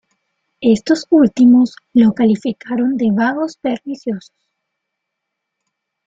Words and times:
Estos 0.61 1.05
últimos 1.11 1.75
los 1.93 2.15
calificaron 2.15 2.97
de 2.97 3.11
"vagos 3.13 3.57
perniciosos". 3.57 4.33